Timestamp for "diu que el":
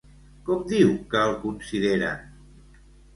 0.69-1.35